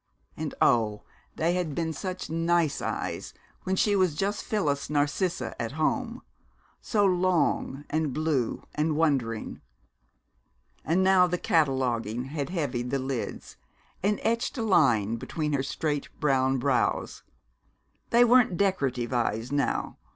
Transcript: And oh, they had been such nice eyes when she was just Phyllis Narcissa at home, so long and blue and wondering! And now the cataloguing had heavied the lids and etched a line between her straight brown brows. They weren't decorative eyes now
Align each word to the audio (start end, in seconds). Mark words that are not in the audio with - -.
And 0.35 0.55
oh, 0.63 1.03
they 1.35 1.53
had 1.53 1.75
been 1.75 1.93
such 1.93 2.27
nice 2.27 2.81
eyes 2.81 3.35
when 3.65 3.75
she 3.75 3.95
was 3.95 4.15
just 4.15 4.43
Phyllis 4.43 4.89
Narcissa 4.89 5.53
at 5.61 5.73
home, 5.73 6.23
so 6.81 7.05
long 7.05 7.85
and 7.87 8.11
blue 8.11 8.63
and 8.73 8.95
wondering! 8.95 9.61
And 10.83 11.03
now 11.03 11.27
the 11.27 11.37
cataloguing 11.37 12.23
had 12.25 12.49
heavied 12.49 12.89
the 12.89 12.97
lids 12.97 13.57
and 14.01 14.19
etched 14.23 14.57
a 14.57 14.63
line 14.63 15.17
between 15.17 15.53
her 15.53 15.61
straight 15.61 16.09
brown 16.19 16.57
brows. 16.57 17.21
They 18.09 18.23
weren't 18.23 18.57
decorative 18.57 19.13
eyes 19.13 19.51
now 19.51 19.97